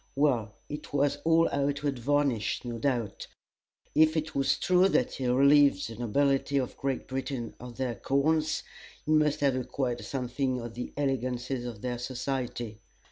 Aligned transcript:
Well, 0.15 0.55
it 0.67 0.93
was 0.93 1.17
all 1.23 1.47
outward 1.51 1.99
varnish, 1.99 2.65
no 2.65 2.79
doubt. 2.79 3.27
If 3.93 4.17
it 4.17 4.33
was 4.33 4.57
true 4.57 4.89
that 4.89 5.11
he 5.13 5.25
had 5.25 5.35
relieved 5.35 5.87
the 5.87 5.95
nobility 5.95 6.57
of 6.57 6.75
Great 6.75 7.07
Britain 7.07 7.53
of 7.59 7.77
their 7.77 7.93
corns, 7.93 8.63
he 9.05 9.11
must 9.11 9.41
have 9.41 9.55
acquired 9.55 10.03
something 10.03 10.59
of 10.59 10.73
the 10.73 10.91
elegances 10.97 11.65
of 11.67 11.83
their 11.83 11.99
society. 11.99 12.79